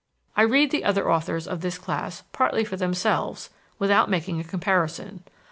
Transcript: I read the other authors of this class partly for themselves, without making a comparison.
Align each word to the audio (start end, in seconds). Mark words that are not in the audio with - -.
I 0.35 0.41
read 0.41 0.71
the 0.71 0.83
other 0.83 1.11
authors 1.11 1.47
of 1.47 1.61
this 1.61 1.77
class 1.77 2.23
partly 2.31 2.65
for 2.65 2.75
themselves, 2.75 3.51
without 3.77 4.09
making 4.09 4.39
a 4.39 4.43
comparison. 4.43 5.23